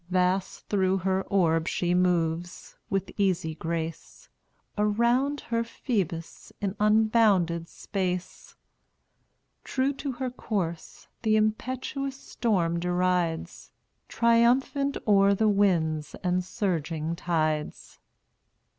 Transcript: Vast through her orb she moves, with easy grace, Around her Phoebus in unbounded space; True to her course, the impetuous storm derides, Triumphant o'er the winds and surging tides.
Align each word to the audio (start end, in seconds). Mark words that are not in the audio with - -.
Vast 0.09 0.67
through 0.67 0.97
her 0.97 1.21
orb 1.29 1.67
she 1.67 1.93
moves, 1.93 2.75
with 2.89 3.11
easy 3.19 3.53
grace, 3.53 4.29
Around 4.75 5.41
her 5.41 5.63
Phoebus 5.63 6.51
in 6.59 6.75
unbounded 6.79 7.67
space; 7.67 8.55
True 9.63 9.93
to 9.93 10.13
her 10.13 10.31
course, 10.31 11.07
the 11.21 11.35
impetuous 11.35 12.15
storm 12.17 12.79
derides, 12.79 13.71
Triumphant 14.07 14.97
o'er 15.07 15.35
the 15.35 15.47
winds 15.47 16.15
and 16.23 16.43
surging 16.43 17.15
tides. 17.15 17.99